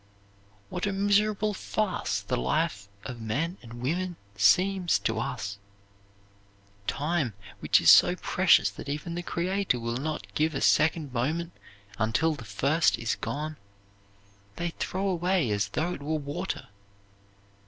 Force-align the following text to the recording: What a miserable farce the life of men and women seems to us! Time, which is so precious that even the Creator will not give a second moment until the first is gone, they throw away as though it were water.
What 0.69 0.87
a 0.87 0.93
miserable 0.93 1.53
farce 1.53 2.21
the 2.21 2.35
life 2.35 2.87
of 3.05 3.21
men 3.21 3.59
and 3.61 3.75
women 3.83 4.15
seems 4.35 4.97
to 4.97 5.19
us! 5.19 5.59
Time, 6.87 7.35
which 7.59 7.79
is 7.79 7.91
so 7.91 8.15
precious 8.15 8.71
that 8.71 8.89
even 8.89 9.13
the 9.13 9.21
Creator 9.21 9.79
will 9.79 9.97
not 9.97 10.33
give 10.33 10.55
a 10.55 10.61
second 10.61 11.13
moment 11.13 11.51
until 11.99 12.33
the 12.33 12.45
first 12.45 12.97
is 12.97 13.13
gone, 13.13 13.57
they 14.55 14.71
throw 14.79 15.07
away 15.07 15.51
as 15.51 15.67
though 15.69 15.93
it 15.93 16.01
were 16.01 16.15
water. 16.17 16.69